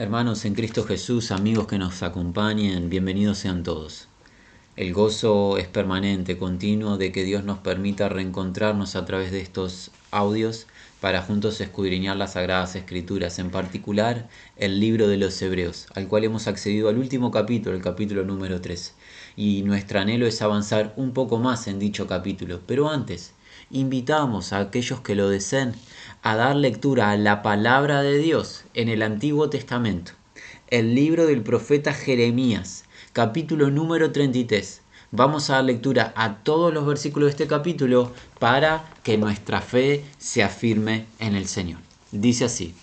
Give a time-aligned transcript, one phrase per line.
[0.00, 4.08] Hermanos en Cristo Jesús, amigos que nos acompañen, bienvenidos sean todos.
[4.74, 9.90] El gozo es permanente, continuo, de que Dios nos permita reencontrarnos a través de estos
[10.10, 10.66] audios
[11.02, 14.26] para juntos escudriñar las Sagradas Escrituras, en particular
[14.56, 18.62] el libro de los Hebreos, al cual hemos accedido al último capítulo, el capítulo número
[18.62, 18.94] 3.
[19.36, 22.60] Y nuestro anhelo es avanzar un poco más en dicho capítulo.
[22.66, 23.34] Pero antes,
[23.70, 25.74] invitamos a aquellos que lo deseen
[26.22, 30.12] a dar lectura a la palabra de Dios en el Antiguo Testamento,
[30.68, 34.82] el libro del profeta Jeremías, capítulo número 33.
[35.12, 40.04] Vamos a dar lectura a todos los versículos de este capítulo para que nuestra fe
[40.18, 41.80] se afirme en el Señor.
[42.12, 42.74] Dice así,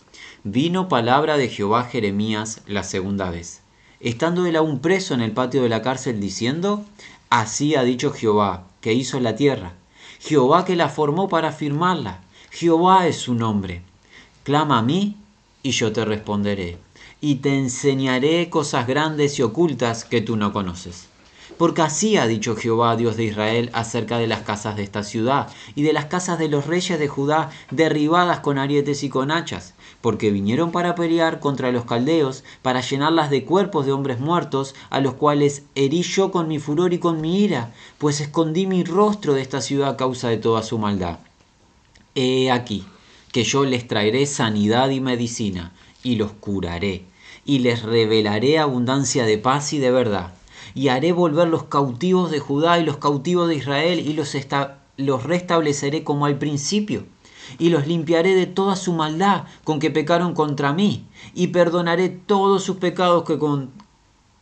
[0.44, 3.62] vino palabra de Jehová Jeremías la segunda vez,
[4.00, 6.86] estando él aún preso en el patio de la cárcel, diciendo,
[7.30, 9.74] así ha dicho Jehová, que hizo la tierra,
[10.20, 12.22] Jehová que la formó para firmarla
[12.52, 13.84] Jehová es su nombre.
[14.44, 15.16] Clama a mí
[15.62, 16.80] y yo te responderé,
[17.22, 21.08] y te enseñaré cosas grandes y ocultas que tú no conoces.
[21.58, 25.48] Porque así ha dicho Jehová, Dios de Israel, acerca de las casas de esta ciudad
[25.76, 29.74] y de las casas de los reyes de Judá, derribadas con arietes y con hachas,
[30.02, 35.00] porque vinieron para pelear contra los caldeos, para llenarlas de cuerpos de hombres muertos, a
[35.00, 39.34] los cuales herí yo con mi furor y con mi ira, pues escondí mi rostro
[39.34, 41.20] de esta ciudad a causa de toda su maldad.
[42.14, 42.86] He aquí
[43.32, 45.74] que yo les traeré sanidad y medicina,
[46.04, 47.04] y los curaré,
[47.46, 50.34] y les revelaré abundancia de paz y de verdad,
[50.76, 54.36] y haré volver los cautivos de Judá y los cautivos de Israel, y los,
[54.98, 57.06] los restableceré como al principio,
[57.60, 62.64] y los limpiaré de toda su maldad con que pecaron contra mí, y perdonaré todos
[62.64, 63.72] sus pecados que con,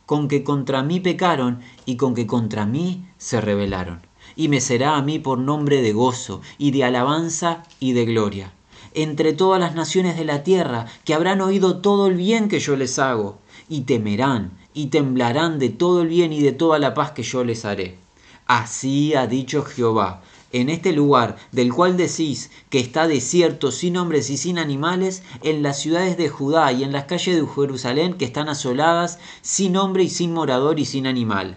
[0.06, 4.00] con que contra mí pecaron y con que contra mí se rebelaron
[4.36, 8.52] y me será a mí por nombre de gozo y de alabanza y de gloria.
[8.94, 12.76] Entre todas las naciones de la tierra, que habrán oído todo el bien que yo
[12.76, 17.12] les hago, y temerán y temblarán de todo el bien y de toda la paz
[17.12, 17.98] que yo les haré.
[18.46, 20.22] Así ha dicho Jehová,
[20.52, 25.62] en este lugar del cual decís que está desierto, sin hombres y sin animales, en
[25.62, 30.04] las ciudades de Judá y en las calles de Jerusalén que están asoladas, sin hombre
[30.04, 31.56] y sin morador y sin animal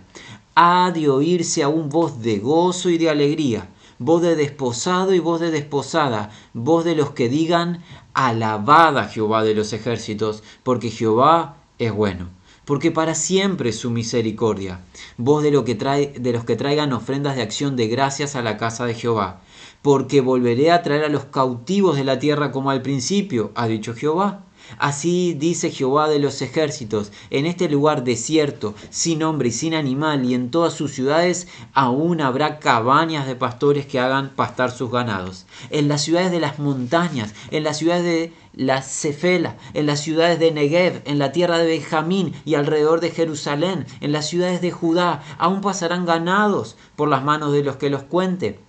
[0.61, 5.39] ha de oírse aún voz de gozo y de alegría, voz de desposado y voz
[5.39, 7.81] de desposada, voz de los que digan,
[8.13, 12.29] alabada Jehová de los ejércitos, porque Jehová es bueno,
[12.65, 14.81] porque para siempre es su misericordia,
[15.17, 18.43] voz de, lo que trae, de los que traigan ofrendas de acción de gracias a
[18.43, 19.41] la casa de Jehová,
[19.81, 23.95] porque volveré a traer a los cautivos de la tierra como al principio, ha dicho
[23.95, 24.43] Jehová.
[24.77, 30.25] Así dice Jehová de los ejércitos, en este lugar desierto, sin hombre y sin animal,
[30.25, 35.47] y en todas sus ciudades aún habrá cabañas de pastores que hagan pastar sus ganados.
[35.71, 40.37] En las ciudades de las montañas, en las ciudades de la Cefela, en las ciudades
[40.37, 44.69] de Negev, en la tierra de Benjamín y alrededor de Jerusalén, en las ciudades de
[44.69, 48.59] Judá, aún pasarán ganados por las manos de los que los cuente,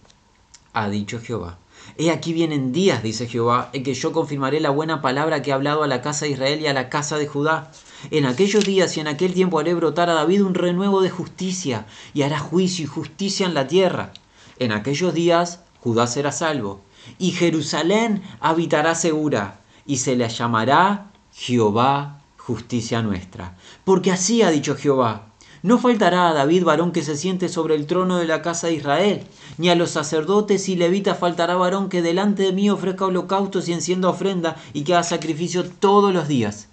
[0.73, 1.59] ha dicho Jehová.
[1.99, 5.55] He aquí vienen días, dice Jehová, en que yo confirmaré la buena palabra que he
[5.55, 7.73] hablado a la casa de Israel y a la casa de Judá.
[8.13, 11.87] En aquellos días y en aquel tiempo haré brotar a David un renuevo de justicia,
[12.15, 14.13] y hará juicio y justicia en la tierra.
[14.61, 16.81] En aquellos días Judá será salvo,
[17.19, 23.57] y Jerusalén habitará segura, y se le llamará Jehová justicia nuestra.
[23.85, 25.31] Porque así ha dicho Jehová,
[25.63, 28.75] no faltará a David varón que se siente sobre el trono de la casa de
[28.75, 29.27] Israel,
[29.59, 33.75] ni a los sacerdotes y levitas faltará varón que delante de mí ofrezca holocaustos y
[33.75, 36.69] encienda ofrenda y que haga sacrificio todos los días.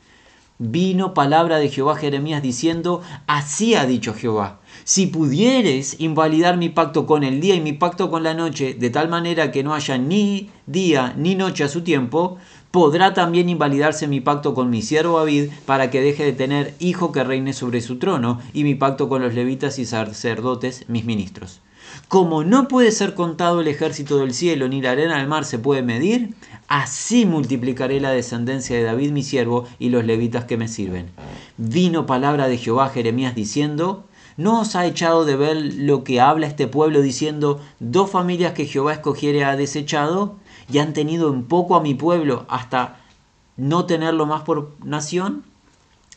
[0.60, 7.06] Vino palabra de Jehová Jeremías diciendo, así ha dicho Jehová, si pudieres invalidar mi pacto
[7.06, 10.00] con el día y mi pacto con la noche, de tal manera que no haya
[10.00, 12.38] ni día ni noche a su tiempo,
[12.72, 17.12] podrá también invalidarse mi pacto con mi siervo David para que deje de tener hijo
[17.12, 21.62] que reine sobre su trono, y mi pacto con los levitas y sacerdotes, mis ministros.
[22.08, 25.60] Como no puede ser contado el ejército del cielo, ni la arena del mar se
[25.60, 26.36] puede medir,
[26.68, 31.10] así multiplicaré la descendencia de David mi siervo y los levitas que me sirven.
[31.58, 34.06] Vino palabra de Jehová a Jeremías diciendo,
[34.38, 38.68] ¿No os ha echado de ver lo que habla este pueblo diciendo, dos familias que
[38.68, 40.36] Jehová escogiere ha desechado?
[40.70, 42.98] Y han tenido en poco a mi pueblo hasta
[43.56, 45.44] no tenerlo más por nación?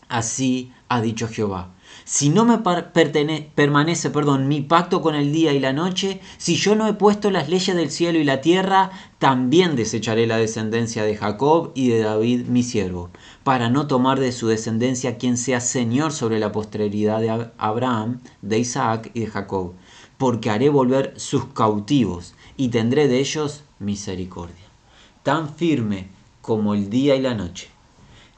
[0.08, 1.70] Así ha dicho Jehová.
[2.04, 6.74] Si no me permanece perdón, mi pacto con el día y la noche, si yo
[6.74, 11.16] no he puesto las leyes del cielo y la tierra, también desecharé la descendencia de
[11.16, 13.10] Jacob y de David mi siervo,
[13.44, 18.58] para no tomar de su descendencia quien sea Señor sobre la posteridad de Abraham, de
[18.58, 19.74] Isaac y de Jacob,
[20.18, 24.64] porque haré volver sus cautivos y tendré de ellos misericordia,
[25.24, 26.08] tan firme
[26.40, 27.68] como el día y la noche,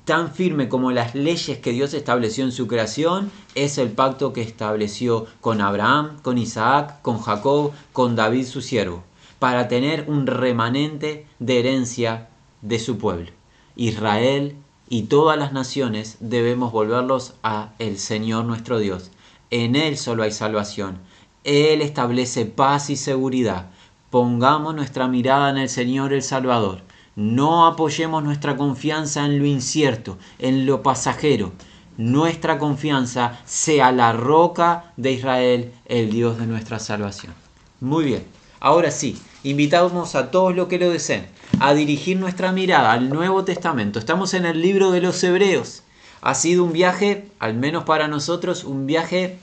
[0.04, 4.40] tan firme como las leyes que Dios estableció en su creación, es el pacto que
[4.42, 9.04] estableció con Abraham, con Isaac, con Jacob, con David su siervo,
[9.38, 12.28] para tener un remanente de herencia
[12.62, 13.30] de su pueblo.
[13.76, 14.56] Israel
[14.88, 19.10] y todas las naciones debemos volverlos a el Señor nuestro Dios.
[19.50, 20.98] En Él solo hay salvación.
[21.44, 23.70] Él establece paz y seguridad.
[24.12, 26.82] Pongamos nuestra mirada en el Señor el Salvador
[27.14, 31.52] no apoyemos nuestra confianza en lo incierto, en lo pasajero.
[31.98, 37.34] Nuestra confianza sea la roca de Israel, el Dios de nuestra salvación.
[37.80, 38.24] Muy bien,
[38.60, 41.26] ahora sí, invitamos a todos los que lo deseen
[41.60, 43.98] a dirigir nuestra mirada al Nuevo Testamento.
[43.98, 45.82] Estamos en el libro de los Hebreos.
[46.22, 49.38] Ha sido un viaje, al menos para nosotros, un viaje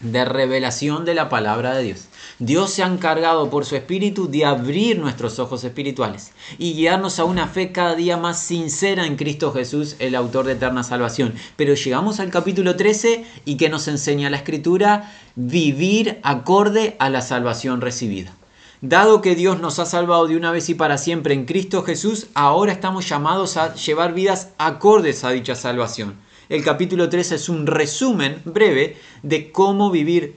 [0.00, 2.08] de revelación de la palabra de Dios.
[2.38, 7.24] Dios se ha encargado por su espíritu de abrir nuestros ojos espirituales y guiarnos a
[7.24, 11.34] una fe cada día más sincera en Cristo Jesús, el autor de eterna salvación.
[11.56, 17.22] Pero llegamos al capítulo 13 y que nos enseña la escritura vivir acorde a la
[17.22, 18.34] salvación recibida.
[18.82, 22.26] Dado que Dios nos ha salvado de una vez y para siempre en Cristo Jesús,
[22.34, 26.25] ahora estamos llamados a llevar vidas acordes a dicha salvación.
[26.48, 30.36] El capítulo 13 es un resumen breve de cómo vivir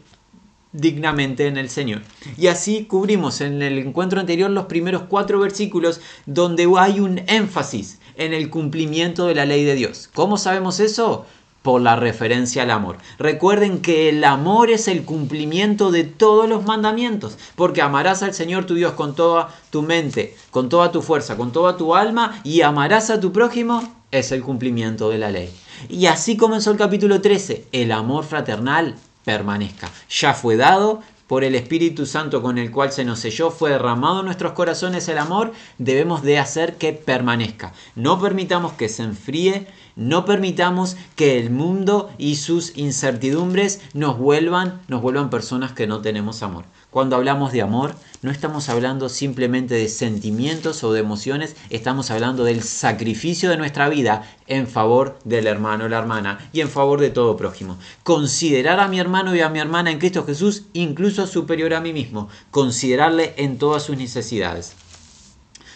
[0.72, 2.02] dignamente en el Señor.
[2.38, 8.00] Y así cubrimos en el encuentro anterior los primeros cuatro versículos donde hay un énfasis
[8.16, 10.10] en el cumplimiento de la ley de Dios.
[10.14, 11.26] ¿Cómo sabemos eso?
[11.62, 12.98] Por la referencia al amor.
[13.20, 18.66] Recuerden que el amor es el cumplimiento de todos los mandamientos, porque amarás al Señor
[18.66, 22.62] tu Dios con toda tu mente, con toda tu fuerza, con toda tu alma, y
[22.62, 25.50] amarás a tu prójimo, es el cumplimiento de la ley.
[25.88, 29.92] Y así comenzó el capítulo 13, el amor fraternal permanezca.
[30.10, 34.22] Ya fue dado por el Espíritu Santo con el cual se nos selló, fue derramado
[34.22, 37.72] en nuestros corazones el amor, debemos de hacer que permanezca.
[37.96, 44.82] No permitamos que se enfríe, no permitamos que el mundo y sus incertidumbres nos vuelvan,
[44.88, 46.66] nos vuelvan personas que no tenemos amor.
[46.92, 47.94] Cuando hablamos de amor,
[48.24, 53.90] no estamos hablando simplemente de sentimientos o de emociones, estamos hablando del sacrificio de nuestra
[53.90, 57.78] vida en favor del hermano o la hermana y en favor de todo prójimo.
[58.02, 61.94] Considerar a mi hermano y a mi hermana en Cristo Jesús incluso superior a mí
[61.94, 64.74] mismo, considerarle en todas sus necesidades.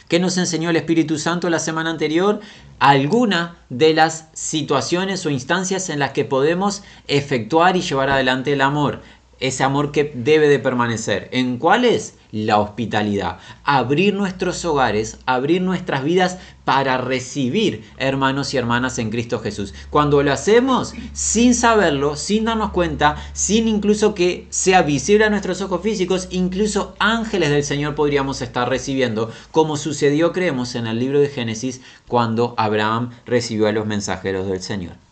[0.08, 2.40] ¿Qué nos enseñó el Espíritu Santo la semana anterior?
[2.80, 8.62] Alguna de las situaciones o instancias en las que podemos efectuar y llevar adelante el
[8.62, 9.02] amor
[9.44, 11.28] ese amor que debe de permanecer.
[11.34, 12.16] ¿En cuál es?
[12.32, 13.40] La hospitalidad.
[13.66, 19.74] Abrir nuestros hogares, abrir nuestras vidas para recibir hermanos y hermanas en Cristo Jesús.
[19.90, 25.62] Cuando lo hacemos sin saberlo, sin darnos cuenta, sin incluso que sea visible a nuestros
[25.62, 31.20] ojos físicos, incluso ángeles del Señor podríamos estar recibiendo, como sucedió, creemos, en el libro
[31.20, 35.03] de Génesis cuando Abraham recibió a los mensajeros del Señor.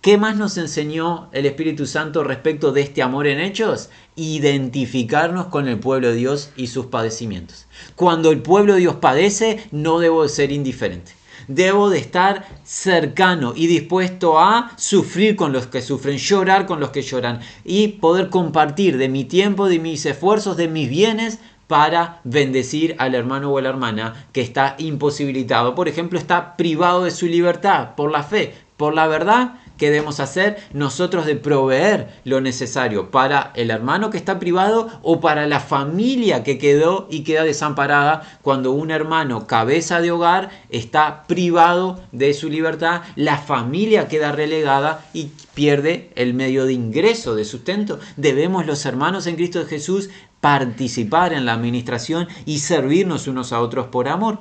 [0.00, 3.90] ¿Qué más nos enseñó el Espíritu Santo respecto de este amor en hechos?
[4.16, 7.66] Identificarnos con el pueblo de Dios y sus padecimientos.
[7.96, 11.12] Cuando el pueblo de Dios padece, no debo de ser indiferente.
[11.48, 16.88] Debo de estar cercano y dispuesto a sufrir con los que sufren, llorar con los
[16.90, 22.22] que lloran y poder compartir de mi tiempo, de mis esfuerzos, de mis bienes para
[22.24, 25.74] bendecir al hermano o la hermana que está imposibilitado.
[25.74, 30.20] Por ejemplo, está privado de su libertad por la fe, por la verdad ¿Qué debemos
[30.20, 30.58] hacer?
[30.74, 36.44] Nosotros de proveer lo necesario para el hermano que está privado o para la familia
[36.44, 42.50] que quedó y queda desamparada cuando un hermano cabeza de hogar está privado de su
[42.50, 47.98] libertad, la familia queda relegada y pierde el medio de ingreso, de sustento.
[48.18, 50.10] Debemos los hermanos en Cristo Jesús
[50.42, 54.40] participar en la administración y servirnos unos a otros por amor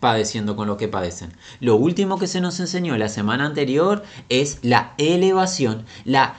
[0.00, 1.32] padeciendo con lo que padecen.
[1.60, 6.34] Lo último que se nos enseñó la semana anterior es la elevación, la,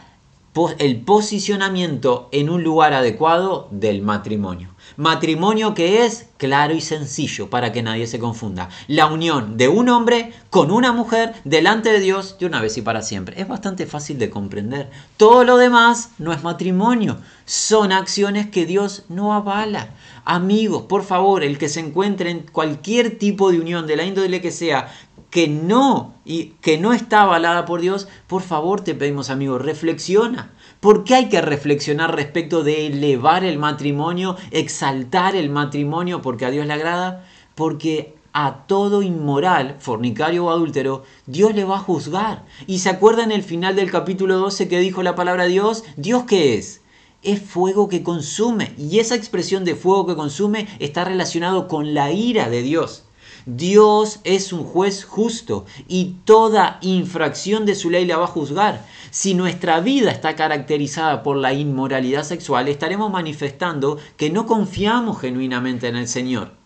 [0.80, 4.70] el posicionamiento en un lugar adecuado del matrimonio.
[4.98, 8.70] Matrimonio que es claro y sencillo para que nadie se confunda.
[8.88, 12.82] La unión de un hombre con una mujer delante de Dios de una vez y
[12.82, 13.40] para siempre.
[13.40, 14.90] Es bastante fácil de comprender.
[15.16, 17.18] Todo lo demás no es matrimonio.
[17.46, 19.92] Son acciones que Dios no avala.
[20.26, 24.42] Amigos, por favor, el que se encuentre en cualquier tipo de unión, de la índole
[24.42, 24.92] que sea,
[25.32, 30.52] que no y que no está avalada por Dios, por favor te pedimos, amigos, reflexiona.
[30.80, 36.52] ¿Por qué hay que reflexionar respecto de elevar el matrimonio, exaltar el matrimonio porque a
[36.52, 37.26] Dios le agrada?
[37.56, 42.46] Porque a todo inmoral, fornicario o adúltero, Dios le va a juzgar.
[42.68, 46.24] Y se acuerda en el final del capítulo 12 que dijo la palabra Dios, ¿Dios
[46.24, 46.81] qué es?
[47.24, 48.74] Es fuego que consume.
[48.78, 53.04] Y esa expresión de fuego que consume está relacionado con la ira de Dios.
[53.46, 58.86] Dios es un juez justo y toda infracción de su ley la va a juzgar.
[59.10, 65.88] Si nuestra vida está caracterizada por la inmoralidad sexual, estaremos manifestando que no confiamos genuinamente
[65.88, 66.62] en el Señor.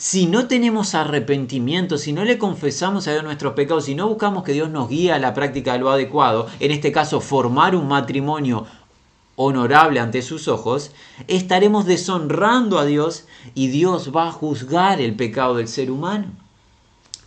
[0.00, 4.44] Si no tenemos arrepentimiento, si no le confesamos a Dios nuestros pecados, si no buscamos
[4.44, 7.88] que Dios nos guíe a la práctica de lo adecuado, en este caso formar un
[7.88, 8.64] matrimonio
[9.38, 10.90] honorable ante sus ojos,
[11.28, 16.26] estaremos deshonrando a Dios y Dios va a juzgar el pecado del ser humano.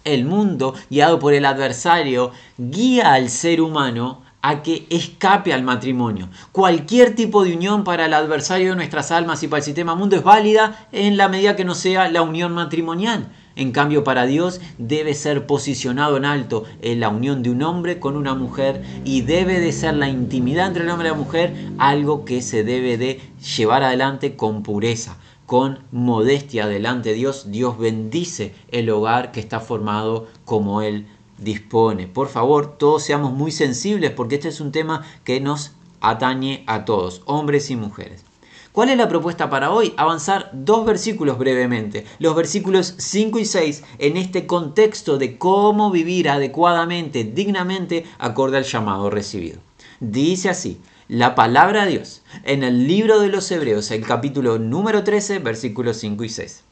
[0.03, 6.27] El mundo, guiado por el adversario, guía al ser humano a que escape al matrimonio.
[6.51, 10.17] Cualquier tipo de unión para el adversario de nuestras almas y para el sistema mundo
[10.17, 13.31] es válida en la medida que no sea la unión matrimonial.
[13.55, 17.99] En cambio, para Dios debe ser posicionado en alto en la unión de un hombre
[17.99, 21.53] con una mujer y debe de ser la intimidad entre el hombre y la mujer
[21.77, 23.19] algo que se debe de
[23.57, 27.51] llevar adelante con pureza, con modestia delante de Dios.
[27.51, 32.07] Dios bendice el hogar que está formado como Él dispone.
[32.07, 36.85] Por favor, todos seamos muy sensibles porque este es un tema que nos atañe a
[36.85, 38.30] todos, hombres y mujeres.
[38.71, 39.93] ¿Cuál es la propuesta para hoy?
[39.97, 46.29] Avanzar dos versículos brevemente, los versículos 5 y 6 en este contexto de cómo vivir
[46.29, 49.59] adecuadamente, dignamente, acorde al llamado recibido.
[49.99, 55.03] Dice así, la palabra de Dios en el libro de los Hebreos, el capítulo número
[55.03, 56.63] 13, versículos 5 y 6.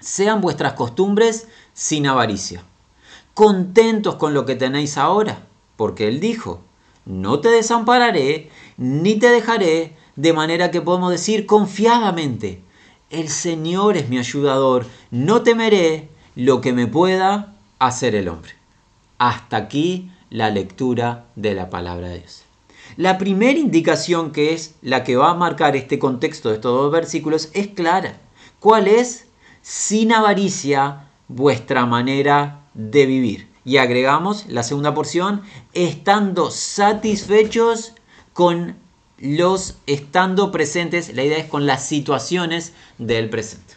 [0.00, 2.64] Sean vuestras costumbres sin avaricia
[3.34, 6.62] contentos con lo que tenéis ahora, porque Él dijo,
[7.04, 12.62] no te desampararé, ni te dejaré, de manera que podemos decir confiadamente,
[13.10, 18.52] el Señor es mi ayudador, no temeré lo que me pueda hacer el hombre.
[19.18, 22.42] Hasta aquí la lectura de la palabra de Dios.
[22.96, 26.92] La primera indicación que es la que va a marcar este contexto de estos dos
[26.92, 28.20] versículos es clara.
[28.60, 29.26] ¿Cuál es?
[29.62, 33.48] Sin avaricia vuestra manera de vivir.
[33.64, 35.42] Y agregamos la segunda porción,
[35.72, 37.94] estando satisfechos
[38.32, 38.76] con
[39.18, 43.74] los estando presentes, la idea es con las situaciones del presente.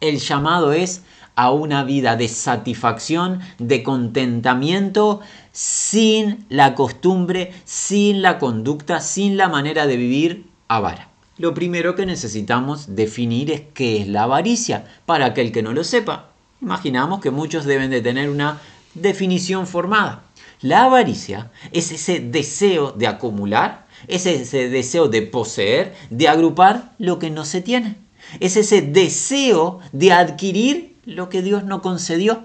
[0.00, 1.02] El llamado es
[1.36, 5.20] a una vida de satisfacción, de contentamiento,
[5.52, 11.08] sin la costumbre, sin la conducta, sin la manera de vivir avara.
[11.36, 15.82] Lo primero que necesitamos definir es qué es la avaricia, para aquel que no lo
[15.82, 16.30] sepa.
[16.60, 18.60] Imaginamos que muchos deben de tener una
[18.94, 20.22] definición formada.
[20.60, 27.18] La avaricia es ese deseo de acumular, es ese deseo de poseer, de agrupar lo
[27.18, 27.96] que no se tiene.
[28.40, 32.42] Es ese deseo de adquirir lo que Dios no concedió.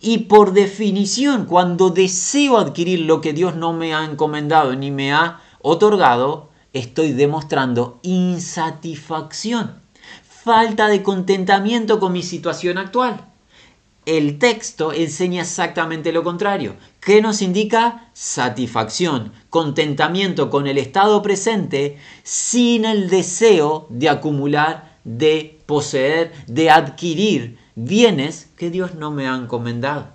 [0.00, 5.12] Y por definición, cuando deseo adquirir lo que Dios no me ha encomendado ni me
[5.12, 9.80] ha otorgado, estoy demostrando insatisfacción,
[10.28, 13.24] falta de contentamiento con mi situación actual
[14.06, 16.76] el texto enseña exactamente lo contrario.
[17.00, 18.08] ¿Qué nos indica?
[18.14, 27.58] Satisfacción, contentamiento con el estado presente sin el deseo de acumular, de poseer, de adquirir
[27.74, 30.08] bienes que Dios no me ha encomendado.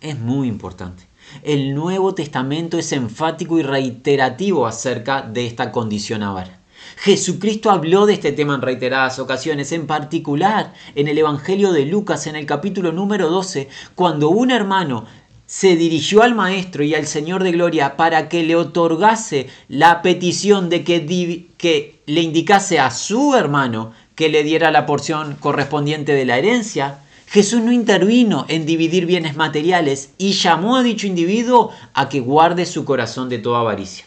[0.00, 1.04] Es muy importante.
[1.42, 6.60] El Nuevo Testamento es enfático y reiterativo acerca de esta condición avara.
[6.96, 12.26] Jesucristo habló de este tema en reiteradas ocasiones, en particular en el Evangelio de Lucas
[12.26, 15.06] en el capítulo número 12, cuando un hermano
[15.46, 20.70] se dirigió al Maestro y al Señor de Gloria para que le otorgase la petición
[20.70, 26.24] de que, que le indicase a su hermano que le diera la porción correspondiente de
[26.24, 32.08] la herencia, Jesús no intervino en dividir bienes materiales y llamó a dicho individuo a
[32.08, 34.06] que guarde su corazón de toda avaricia.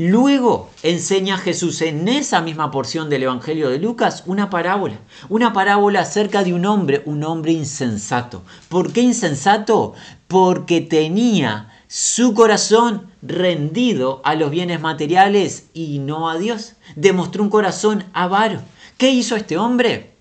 [0.00, 6.00] Luego enseña Jesús en esa misma porción del Evangelio de Lucas una parábola, una parábola
[6.00, 8.42] acerca de un hombre, un hombre insensato.
[8.70, 9.92] ¿Por qué insensato?
[10.26, 16.76] Porque tenía su corazón rendido a los bienes materiales y no a Dios.
[16.96, 18.62] Demostró un corazón avaro.
[18.96, 20.12] ¿Qué hizo este hombre?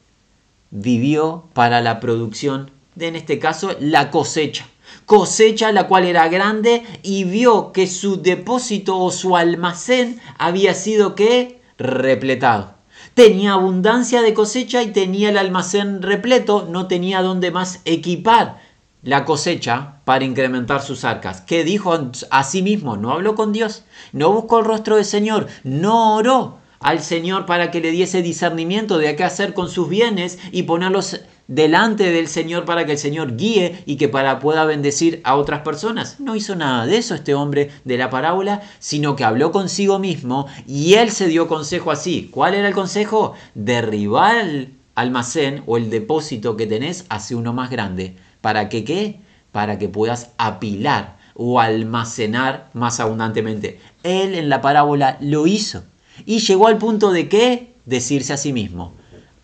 [0.71, 2.69] Vivió para la producción
[2.99, 4.67] en este caso, la cosecha
[5.05, 11.15] cosecha la cual era grande y vio que su depósito o su almacén había sido
[11.15, 12.75] que repletado.
[13.13, 18.59] Tenía abundancia de cosecha y tenía el almacén repleto, no tenía donde más equipar
[19.01, 21.41] la cosecha para incrementar sus arcas.
[21.41, 21.97] ¿Qué dijo
[22.31, 22.97] a sí mismo?
[22.97, 27.71] No habló con Dios, no buscó el rostro del Señor, no oró al Señor para
[27.71, 32.63] que le diese discernimiento de qué hacer con sus bienes y ponerlos delante del Señor
[32.63, 36.19] para que el Señor guíe y que para pueda bendecir a otras personas.
[36.19, 40.45] No hizo nada de eso este hombre de la parábola, sino que habló consigo mismo
[40.67, 42.29] y él se dio consejo así.
[42.31, 43.33] ¿Cuál era el consejo?
[43.55, 44.45] Derribar
[44.93, 48.15] almacén o el depósito que tenés, hace uno más grande.
[48.41, 49.19] ¿Para que qué?
[49.51, 53.79] Para que puedas apilar o almacenar más abundantemente.
[54.03, 55.83] Él en la parábola lo hizo
[56.25, 57.73] y llegó al punto de qué?
[57.85, 58.93] Decirse a sí mismo,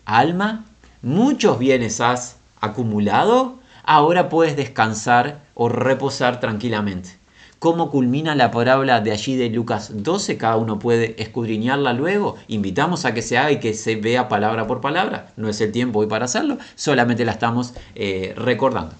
[0.04, 0.66] alma,
[1.06, 7.16] muchos bienes has acumulado, ahora puedes descansar o reposar tranquilamente.
[7.60, 10.36] ¿Cómo culmina la parábola de allí de Lucas 12?
[10.36, 12.36] Cada uno puede escudriñarla luego.
[12.48, 15.32] Invitamos a que se haga y que se vea palabra por palabra.
[15.36, 18.94] No es el tiempo hoy para hacerlo, solamente la estamos eh, recordando.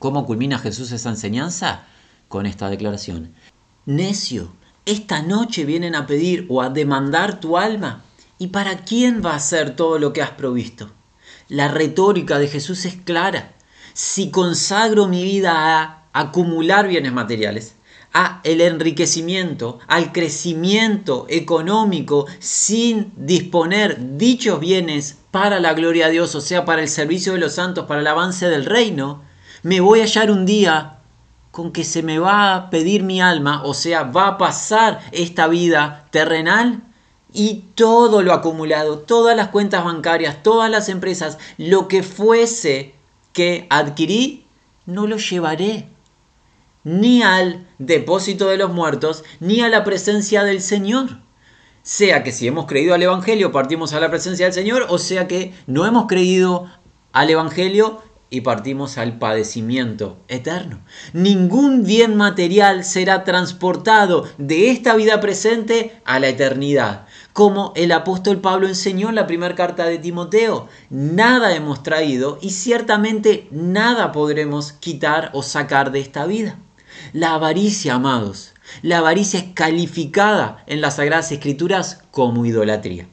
[0.00, 1.84] ¿Cómo culmina Jesús esa enseñanza?
[2.26, 3.32] Con esta declaración.
[3.86, 4.48] Necio,
[4.86, 8.02] esta noche vienen a pedir o a demandar tu alma.
[8.38, 10.90] ¿Y para quién va a ser todo lo que has provisto?
[11.52, 13.52] La retórica de Jesús es clara.
[13.92, 17.74] Si consagro mi vida a acumular bienes materiales,
[18.14, 26.34] a el enriquecimiento, al crecimiento económico sin disponer dichos bienes para la gloria de Dios,
[26.34, 29.22] o sea, para el servicio de los santos, para el avance del reino,
[29.62, 31.00] me voy a hallar un día
[31.50, 35.48] con que se me va a pedir mi alma, o sea, va a pasar esta
[35.48, 36.80] vida terrenal
[37.32, 42.94] y todo lo acumulado, todas las cuentas bancarias, todas las empresas, lo que fuese
[43.32, 44.46] que adquirí,
[44.86, 45.88] no lo llevaré
[46.84, 51.20] ni al depósito de los muertos, ni a la presencia del Señor.
[51.82, 55.26] Sea que si hemos creído al Evangelio partimos a la presencia del Señor, o sea
[55.26, 56.68] que no hemos creído
[57.12, 60.80] al Evangelio y partimos al padecimiento eterno.
[61.12, 67.06] Ningún bien material será transportado de esta vida presente a la eternidad.
[67.32, 72.50] Como el apóstol Pablo enseñó en la primera carta de Timoteo, nada hemos traído y
[72.50, 76.58] ciertamente nada podremos quitar o sacar de esta vida.
[77.14, 83.08] La avaricia, amados, la avaricia es calificada en las Sagradas Escrituras como idolatría.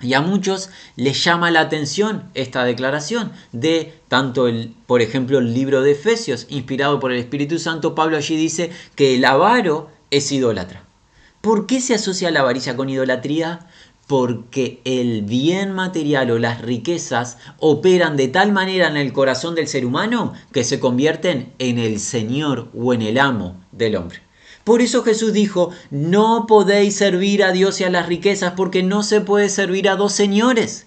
[0.00, 5.52] Y a muchos les llama la atención esta declaración de tanto el, por ejemplo, el
[5.52, 10.30] libro de Efesios, inspirado por el Espíritu Santo, Pablo allí dice que el avaro es
[10.30, 10.84] idólatra.
[11.42, 13.68] ¿Por qué se asocia la avaricia con idolatría?
[14.06, 19.68] porque el bien material o las riquezas operan de tal manera en el corazón del
[19.68, 24.20] ser humano que se convierten en el Señor o en el amo del hombre.
[24.64, 29.02] Por eso Jesús dijo, no podéis servir a Dios y a las riquezas porque no
[29.02, 30.86] se puede servir a dos señores.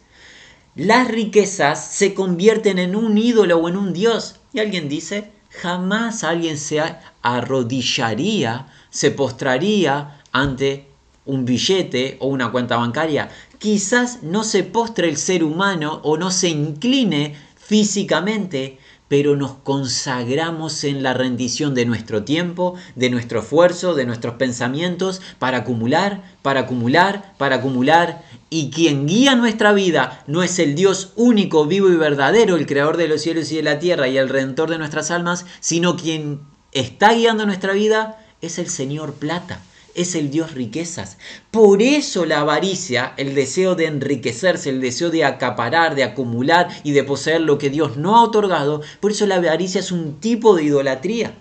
[0.75, 4.35] Las riquezas se convierten en un ídolo o en un Dios.
[4.53, 6.81] Y alguien dice, jamás alguien se
[7.21, 10.85] arrodillaría, se postraría ante
[11.23, 13.29] un billete o una cuenta bancaria.
[13.57, 20.83] Quizás no se postre el ser humano o no se incline físicamente, pero nos consagramos
[20.83, 26.61] en la rendición de nuestro tiempo, de nuestro esfuerzo, de nuestros pensamientos, para acumular, para
[26.61, 28.21] acumular, para acumular.
[28.49, 32.97] Y quien guía nuestra vida no es el Dios único, vivo y verdadero, el creador
[32.97, 36.41] de los cielos y de la tierra y el redentor de nuestras almas, sino quien
[36.73, 39.61] está guiando nuestra vida es el Señor Plata
[39.95, 41.17] es el Dios riquezas.
[41.51, 46.91] Por eso la avaricia, el deseo de enriquecerse, el deseo de acaparar, de acumular y
[46.91, 50.55] de poseer lo que Dios no ha otorgado, por eso la avaricia es un tipo
[50.55, 51.35] de idolatría.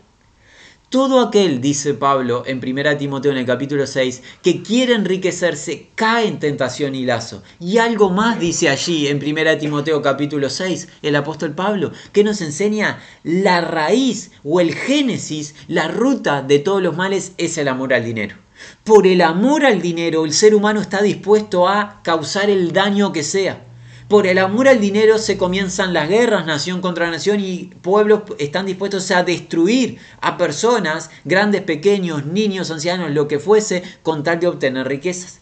[0.94, 6.28] Todo aquel, dice Pablo en 1 Timoteo en el capítulo 6, que quiere enriquecerse cae
[6.28, 7.42] en tentación y lazo.
[7.58, 12.40] Y algo más dice allí en 1 Timoteo capítulo 6 el apóstol Pablo, que nos
[12.42, 17.92] enseña la raíz o el génesis, la ruta de todos los males es el amor
[17.92, 18.43] al dinero.
[18.84, 23.22] Por el amor al dinero, el ser humano está dispuesto a causar el daño que
[23.22, 23.64] sea.
[24.08, 28.66] Por el amor al dinero se comienzan las guerras, nación contra nación, y pueblos están
[28.66, 34.48] dispuestos a destruir a personas, grandes, pequeños, niños, ancianos, lo que fuese, con tal de
[34.48, 35.40] obtener riquezas.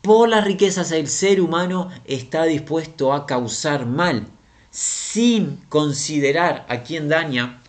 [0.00, 4.26] Por las riquezas el ser humano está dispuesto a causar mal,
[4.70, 7.62] sin considerar a quién daña.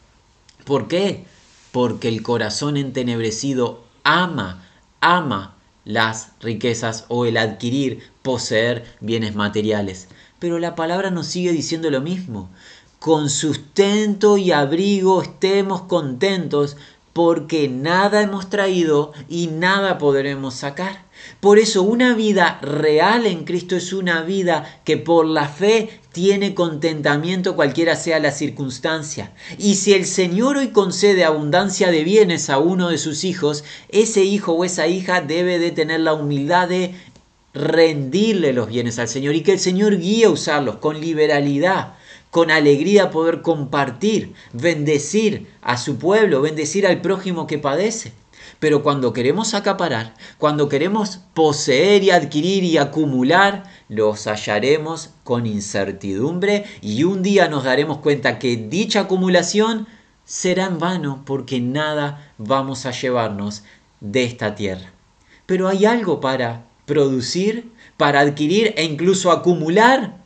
[0.63, 1.25] ¿Por qué?
[1.71, 4.64] Porque el corazón entenebrecido ama
[5.05, 10.07] ama las riquezas o el adquirir, poseer bienes materiales.
[10.39, 12.49] Pero la palabra nos sigue diciendo lo mismo.
[12.97, 16.75] Con sustento y abrigo estemos contentos
[17.13, 21.04] porque nada hemos traído y nada podremos sacar.
[21.39, 26.55] Por eso una vida real en Cristo es una vida que por la fe tiene
[26.55, 29.31] contentamiento cualquiera sea la circunstancia.
[29.57, 34.23] Y si el Señor hoy concede abundancia de bienes a uno de sus hijos, ese
[34.23, 36.95] hijo o esa hija debe de tener la humildad de
[37.53, 41.93] rendirle los bienes al Señor y que el Señor guíe a usarlos con liberalidad,
[42.29, 48.11] con alegría poder compartir, bendecir a su pueblo, bendecir al prójimo que padece.
[48.59, 56.65] Pero cuando queremos acaparar, cuando queremos poseer y adquirir y acumular, los hallaremos con incertidumbre
[56.81, 59.87] y un día nos daremos cuenta que dicha acumulación
[60.23, 63.63] será en vano porque nada vamos a llevarnos
[64.01, 64.91] de esta tierra.
[65.45, 70.17] Pero hay algo para producir, para adquirir e incluso acumular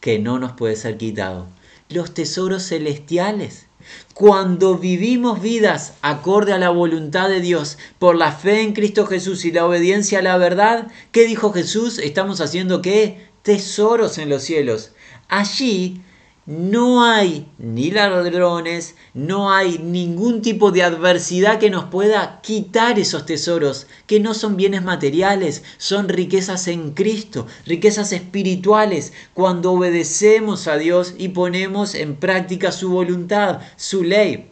[0.00, 1.46] que no nos puede ser quitado.
[1.88, 3.67] Los tesoros celestiales.
[4.14, 9.44] Cuando vivimos vidas acorde a la voluntad de Dios, por la fe en Cristo Jesús
[9.44, 11.98] y la obediencia a la verdad, ¿qué dijo Jesús?
[11.98, 13.28] Estamos haciendo qué?
[13.42, 14.92] Tesoros en los cielos.
[15.28, 16.02] Allí
[16.48, 23.26] no hay ni ladrones, no hay ningún tipo de adversidad que nos pueda quitar esos
[23.26, 30.78] tesoros, que no son bienes materiales, son riquezas en Cristo, riquezas espirituales, cuando obedecemos a
[30.78, 34.50] Dios y ponemos en práctica su voluntad, su ley.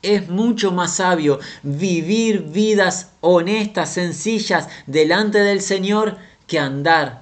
[0.00, 7.21] Es mucho más sabio vivir vidas honestas, sencillas, delante del Señor, que andar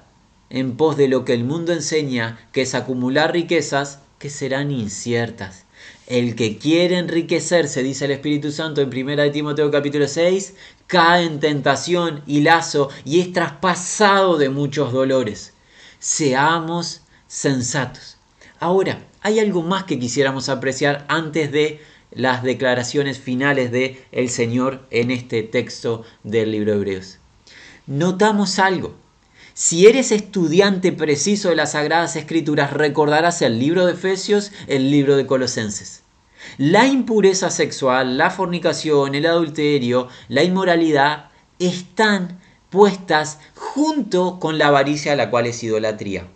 [0.51, 5.65] en pos de lo que el mundo enseña, que es acumular riquezas que serán inciertas.
[6.07, 10.53] El que quiere enriquecerse, dice el Espíritu Santo en 1 Timoteo capítulo 6,
[10.87, 15.53] cae en tentación y lazo y es traspasado de muchos dolores.
[15.99, 18.17] Seamos sensatos.
[18.59, 21.79] Ahora, hay algo más que quisiéramos apreciar antes de
[22.11, 27.19] las declaraciones finales de el Señor en este texto del libro de Hebreos.
[27.87, 29.00] Notamos algo.
[29.53, 35.17] Si eres estudiante preciso de las Sagradas Escrituras, recordarás el libro de Efesios, el libro
[35.17, 36.03] de Colosenses.
[36.57, 45.15] La impureza sexual, la fornicación, el adulterio, la inmoralidad están puestas junto con la avaricia,
[45.15, 46.27] la cual es idolatría.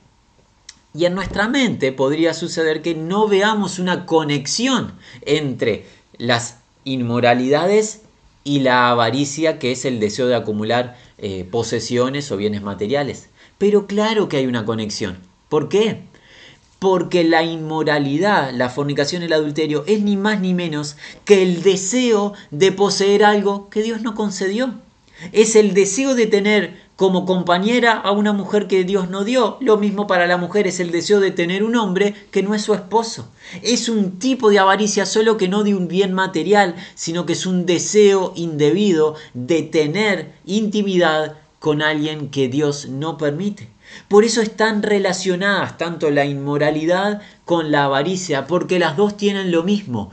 [0.93, 5.85] Y en nuestra mente podría suceder que no veamos una conexión entre
[6.17, 8.01] las inmoralidades
[8.45, 13.29] y la avaricia, que es el deseo de acumular eh, posesiones o bienes materiales.
[13.57, 15.17] Pero claro que hay una conexión.
[15.49, 16.03] ¿Por qué?
[16.77, 22.33] Porque la inmoralidad, la fornicación, el adulterio es ni más ni menos que el deseo
[22.51, 24.75] de poseer algo que Dios no concedió.
[25.31, 29.57] Es el deseo de tener como compañera a una mujer que Dios no dio.
[29.59, 32.61] Lo mismo para la mujer es el deseo de tener un hombre que no es
[32.61, 33.29] su esposo.
[33.61, 37.45] Es un tipo de avaricia solo que no de un bien material, sino que es
[37.45, 43.69] un deseo indebido de tener intimidad con alguien que Dios no permite.
[44.07, 49.63] Por eso están relacionadas tanto la inmoralidad con la avaricia, porque las dos tienen lo
[49.63, 50.11] mismo,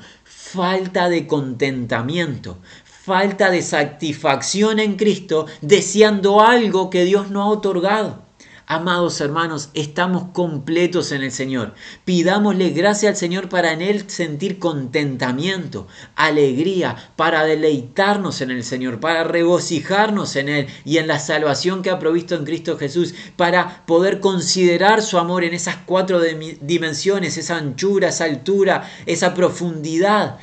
[0.53, 2.59] falta de contentamiento,
[3.05, 8.23] falta de satisfacción en Cristo, deseando algo que Dios no ha otorgado.
[8.65, 11.75] Amados hermanos, estamos completos en el Señor.
[12.05, 19.01] Pidámosle gracia al Señor para en Él sentir contentamiento, alegría, para deleitarnos en el Señor,
[19.01, 23.85] para regocijarnos en Él y en la salvación que ha provisto en Cristo Jesús, para
[23.85, 26.21] poder considerar su amor en esas cuatro
[26.61, 30.39] dimensiones, esa anchura, esa altura, esa profundidad,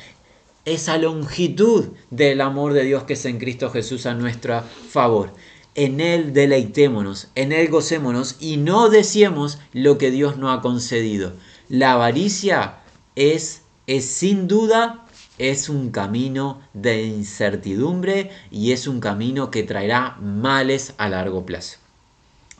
[0.64, 5.32] esa longitud del amor de Dios que es en Cristo Jesús a nuestro favor.
[5.74, 11.32] En Él deleitémonos, en Él gocémonos y no deseemos lo que Dios no ha concedido.
[11.68, 12.80] La avaricia
[13.14, 15.06] es, es sin duda,
[15.38, 21.78] es un camino de incertidumbre y es un camino que traerá males a largo plazo.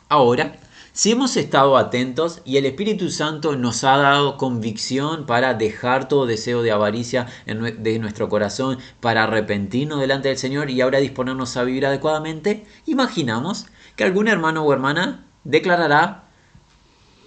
[0.09, 0.59] Ahora,
[0.93, 6.25] si hemos estado atentos y el Espíritu Santo nos ha dado convicción para dejar todo
[6.25, 11.63] deseo de avaricia de nuestro corazón, para arrepentirnos delante del Señor y ahora disponernos a
[11.63, 16.25] vivir adecuadamente, imaginamos que algún hermano o hermana declarará,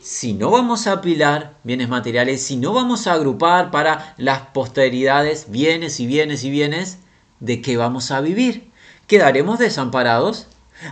[0.02, 5.50] si no vamos a apilar bienes materiales, si no vamos a agrupar para las posteridades
[5.50, 6.98] bienes y bienes y bienes,
[7.40, 8.70] ¿de qué vamos a vivir?
[9.06, 10.48] ¿Quedaremos desamparados?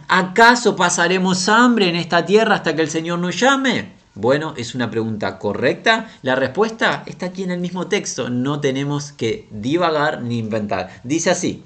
[0.09, 3.93] ¿Acaso pasaremos hambre en esta tierra hasta que el Señor nos llame?
[4.15, 6.11] Bueno, es una pregunta correcta.
[6.23, 8.29] La respuesta está aquí en el mismo texto.
[8.29, 11.01] No tenemos que divagar ni inventar.
[11.03, 11.65] Dice así,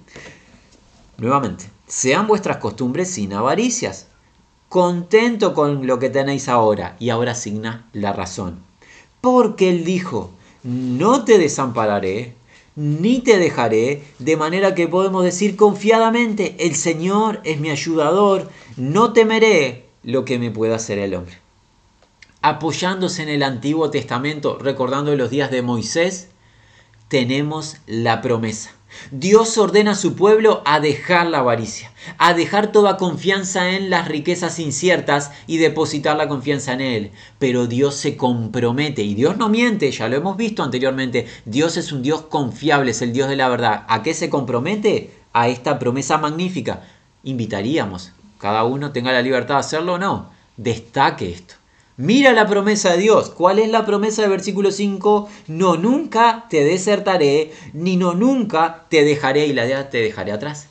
[1.18, 4.07] nuevamente, sean vuestras costumbres sin avaricias.
[4.68, 6.96] Contento con lo que tenéis ahora.
[7.00, 8.61] Y ahora asigna la razón.
[9.20, 10.31] Porque Él dijo,
[10.62, 12.37] no te desampararé,
[12.76, 19.14] ni te dejaré, de manera que podemos decir confiadamente, el Señor es mi ayudador, no
[19.14, 21.38] temeré lo que me pueda hacer el hombre.
[22.42, 26.28] Apoyándose en el Antiguo Testamento, recordando los días de Moisés,
[27.08, 28.72] tenemos la promesa.
[29.11, 34.09] Dios ordena a su pueblo a dejar la avaricia, a dejar toda confianza en las
[34.09, 37.11] riquezas inciertas y depositar la confianza en Él.
[37.38, 41.26] Pero Dios se compromete y Dios no miente, ya lo hemos visto anteriormente.
[41.44, 43.85] Dios es un Dios confiable, es el Dios de la verdad.
[43.88, 45.11] ¿A qué se compromete?
[45.37, 46.85] a esta promesa magnífica.
[47.22, 51.56] Invitaríamos, cada uno tenga la libertad de hacerlo o no, destaque esto.
[51.98, 53.30] Mira la promesa de Dios.
[53.30, 55.30] ¿Cuál es la promesa del versículo 5?
[55.46, 60.66] No nunca te desertaré, ni no nunca te dejaré y la te dejaré atrás.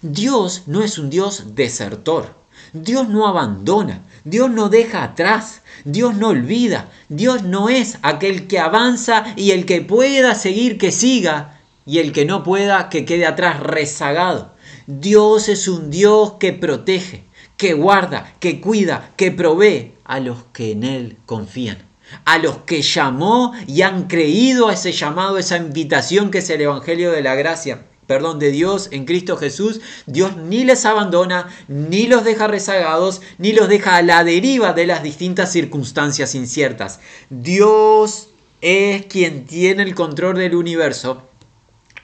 [0.00, 2.34] Dios no es un Dios desertor.
[2.72, 8.58] Dios no abandona, Dios no deja atrás, Dios no olvida, Dios no es aquel que
[8.58, 13.26] avanza y el que pueda seguir que siga y el que no pueda que quede
[13.26, 14.54] atrás rezagado.
[14.86, 17.24] Dios es un Dios que protege,
[17.56, 21.78] que guarda, que cuida, que provee a los que en Él confían,
[22.24, 26.60] a los que llamó y han creído a ese llamado, esa invitación que es el
[26.60, 32.06] Evangelio de la Gracia perdón, de Dios en Cristo Jesús, Dios ni les abandona, ni
[32.06, 37.00] los deja rezagados, ni los deja a la deriva de las distintas circunstancias inciertas.
[37.30, 38.28] Dios
[38.60, 41.22] es quien tiene el control del universo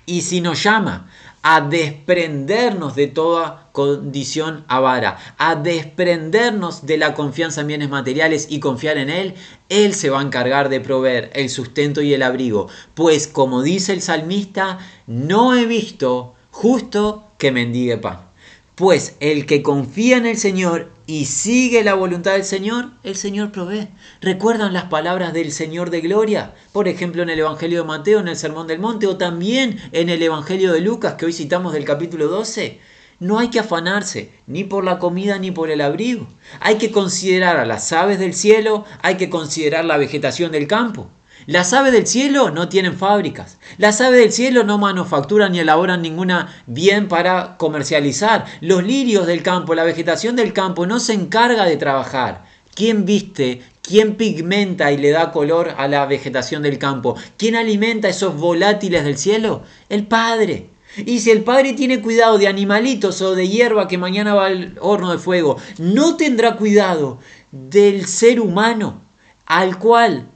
[0.06, 1.10] y si nos llama
[1.42, 8.60] a desprendernos de toda condición avara, a desprendernos de la confianza en bienes materiales y
[8.60, 9.34] confiar en Él,
[9.68, 12.68] Él se va a encargar de proveer el sustento y el abrigo.
[12.94, 18.28] Pues como dice el salmista, no he visto justo que mendigue pan.
[18.74, 23.50] Pues el que confía en el Señor y sigue la voluntad del Señor, el Señor
[23.50, 23.88] provee.
[24.20, 26.54] ¿Recuerdan las palabras del Señor de Gloria?
[26.70, 30.08] Por ejemplo, en el Evangelio de Mateo, en el Sermón del Monte, o también en
[30.08, 32.78] el Evangelio de Lucas, que hoy citamos del capítulo 12.
[33.18, 36.28] No hay que afanarse ni por la comida ni por el abrigo.
[36.60, 41.10] Hay que considerar a las aves del cielo, hay que considerar la vegetación del campo.
[41.50, 43.58] Las aves del cielo no tienen fábricas.
[43.76, 48.44] Las aves del cielo no manufacturan ni elaboran ninguna bien para comercializar.
[48.60, 52.44] Los lirios del campo, la vegetación del campo no se encarga de trabajar.
[52.72, 53.62] ¿Quién viste?
[53.82, 57.16] ¿Quién pigmenta y le da color a la vegetación del campo?
[57.36, 59.64] ¿Quién alimenta esos volátiles del cielo?
[59.88, 60.70] El Padre.
[60.98, 64.76] Y si el Padre tiene cuidado de animalitos o de hierba que mañana va al
[64.80, 67.18] horno de fuego, no tendrá cuidado
[67.50, 69.02] del ser humano
[69.46, 70.28] al cual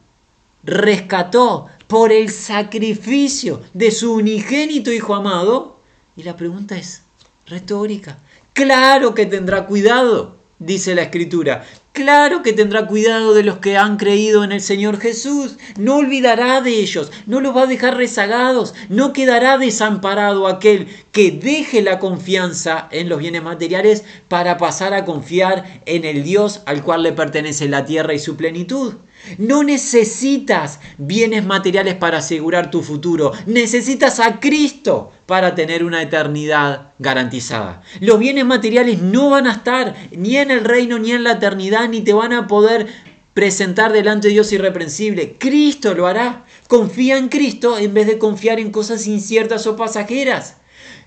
[0.64, 5.81] rescató por el sacrificio de su unigénito Hijo amado?
[6.16, 7.03] Y la pregunta es
[7.46, 8.18] retórica.
[8.53, 11.64] Claro que tendrá cuidado, dice la Escritura.
[11.92, 15.59] Claro que tendrá cuidado de los que han creído en el Señor Jesús.
[15.79, 21.31] No olvidará de ellos, no los va a dejar rezagados, no quedará desamparado aquel que
[21.31, 26.83] deje la confianza en los bienes materiales para pasar a confiar en el Dios al
[26.83, 28.94] cual le pertenece la tierra y su plenitud.
[29.38, 33.32] No necesitas bienes materiales para asegurar tu futuro.
[33.46, 37.82] Necesitas a Cristo para tener una eternidad garantizada.
[38.00, 41.88] Los bienes materiales no van a estar ni en el reino ni en la eternidad,
[41.88, 42.87] ni te van a poder
[43.32, 45.37] presentar delante de Dios irreprensible.
[45.38, 46.44] Cristo lo hará.
[46.68, 50.56] Confía en Cristo en vez de confiar en cosas inciertas o pasajeras.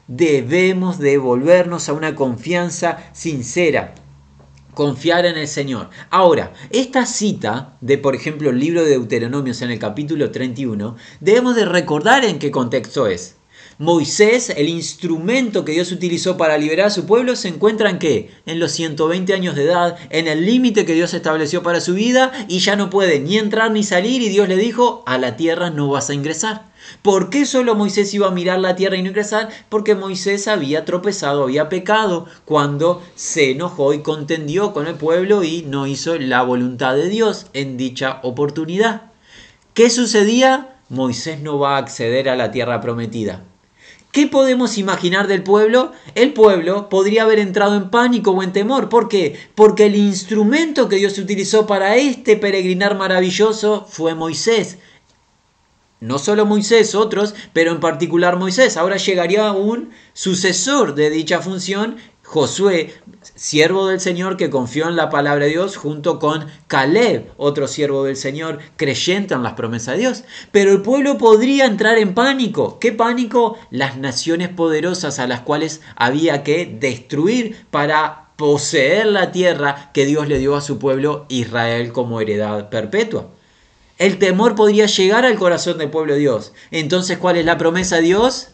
[0.08, 3.94] Debemos devolvernos a una confianza sincera
[4.78, 5.90] confiar en el Señor.
[6.12, 11.56] Ahora, esta cita de, por ejemplo, el libro de Deuteronomios en el capítulo 31, debemos
[11.56, 13.37] de recordar en qué contexto es.
[13.80, 18.32] Moisés, el instrumento que Dios utilizó para liberar a su pueblo, se encuentra en qué?
[18.48, 22.32] En los 120 años de edad, en el límite que Dios estableció para su vida
[22.48, 25.70] y ya no puede ni entrar ni salir y Dios le dijo, a la tierra
[25.70, 26.66] no vas a ingresar.
[27.04, 29.50] ¿Por qué solo Moisés iba a mirar la tierra y no ingresar?
[29.70, 35.62] Porque Moisés había tropezado, había pecado cuando se enojó y contendió con el pueblo y
[35.62, 39.12] no hizo la voluntad de Dios en dicha oportunidad.
[39.76, 40.78] ¿Qué sucedía?
[40.90, 43.44] Moisés no va a acceder a la tierra prometida.
[44.18, 45.92] ¿Qué podemos imaginar del pueblo?
[46.16, 48.90] El pueblo podría haber entrado en pánico o en temor.
[48.90, 49.38] ¿Por qué?
[49.54, 54.80] Porque el instrumento que Dios utilizó para este peregrinar maravilloso fue Moisés.
[56.00, 58.76] No solo Moisés, otros, pero en particular Moisés.
[58.76, 62.94] Ahora llegaría un sucesor de dicha función Josué,
[63.36, 68.04] siervo del Señor que confió en la palabra de Dios, junto con Caleb, otro siervo
[68.04, 70.24] del Señor, creyente en las promesas de Dios.
[70.52, 72.80] Pero el pueblo podría entrar en pánico.
[72.80, 73.58] ¿Qué pánico?
[73.72, 80.28] Las naciones poderosas a las cuales había que destruir para poseer la tierra que Dios
[80.28, 83.30] le dio a su pueblo Israel como heredad perpetua.
[84.00, 86.52] El temor podría llegar al corazón del pueblo de Dios.
[86.72, 88.50] Entonces, ¿cuál es la promesa de Dios?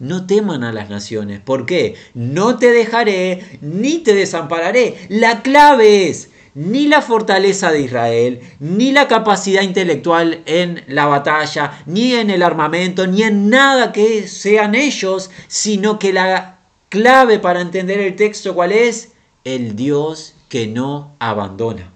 [0.00, 1.40] No teman a las naciones.
[1.40, 1.94] ¿Por qué?
[2.14, 4.96] No te dejaré ni te desampararé.
[5.08, 11.82] La clave es ni la fortaleza de Israel, ni la capacidad intelectual en la batalla,
[11.86, 16.58] ni en el armamento, ni en nada que sean ellos, sino que la
[16.88, 19.12] clave para entender el texto cuál es?
[19.44, 21.92] El Dios que no abandona.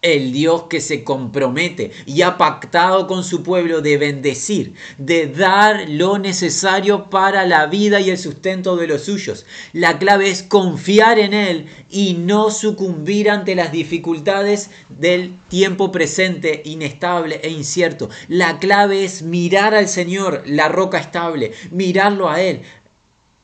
[0.00, 5.88] El Dios que se compromete y ha pactado con su pueblo de bendecir, de dar
[5.88, 9.44] lo necesario para la vida y el sustento de los suyos.
[9.72, 16.62] La clave es confiar en Él y no sucumbir ante las dificultades del tiempo presente,
[16.64, 18.08] inestable e incierto.
[18.28, 22.62] La clave es mirar al Señor, la roca estable, mirarlo a Él,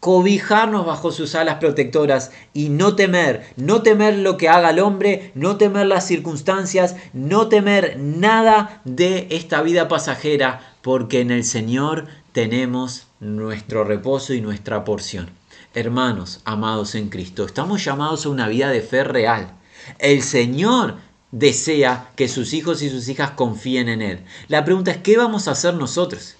[0.04, 5.32] cobijarnos bajo sus alas protectoras y no temer, no temer lo que haga el hombre,
[5.34, 12.04] no temer las circunstancias, no temer nada de esta vida pasajera, porque en el Señor
[12.32, 15.30] tenemos nuestro reposo y nuestra porción.
[15.72, 19.54] Hermanos, amados en Cristo, estamos llamados a una vida de fe real.
[19.98, 20.96] El Señor
[21.30, 24.24] desea que sus hijos y sus hijas confíen en Él.
[24.48, 26.36] La pregunta es, ¿qué vamos a hacer nosotros?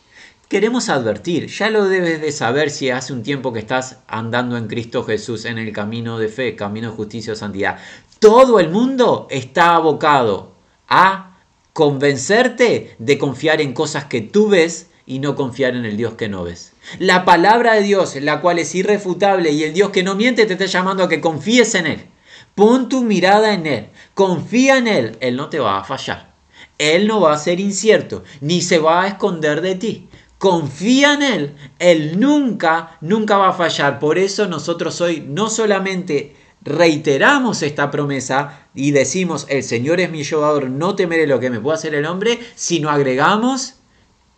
[0.54, 4.68] Queremos advertir, ya lo debes de saber si hace un tiempo que estás andando en
[4.68, 7.78] Cristo Jesús, en el camino de fe, camino de justicia o santidad.
[8.20, 10.52] Todo el mundo está abocado
[10.86, 11.38] a
[11.72, 16.28] convencerte de confiar en cosas que tú ves y no confiar en el Dios que
[16.28, 16.72] no ves.
[17.00, 20.52] La palabra de Dios, la cual es irrefutable y el Dios que no miente te
[20.52, 22.06] está llamando a que confíes en Él.
[22.54, 26.32] Pon tu mirada en Él, confía en Él, Él no te va a fallar.
[26.78, 31.22] Él no va a ser incierto, ni se va a esconder de ti confía en
[31.22, 33.98] Él, Él nunca, nunca va a fallar.
[33.98, 40.24] Por eso nosotros hoy no solamente reiteramos esta promesa y decimos, el Señor es mi
[40.24, 43.76] llevador, no temeré lo que me pueda hacer el hombre, sino agregamos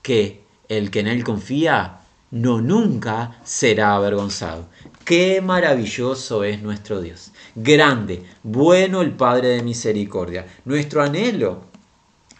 [0.02, 4.68] que el que en Él confía no nunca será avergonzado.
[5.04, 7.30] Qué maravilloso es nuestro Dios.
[7.54, 10.46] Grande, bueno el Padre de misericordia.
[10.64, 11.65] Nuestro anhelo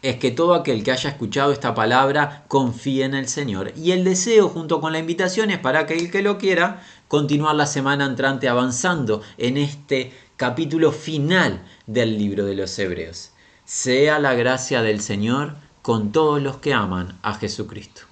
[0.03, 3.73] es que todo aquel que haya escuchado esta palabra confíe en el Señor.
[3.77, 7.67] Y el deseo junto con la invitación es para aquel que lo quiera continuar la
[7.67, 13.31] semana entrante avanzando en este capítulo final del libro de los Hebreos.
[13.65, 18.03] Sea la gracia del Señor con todos los que aman a Jesucristo.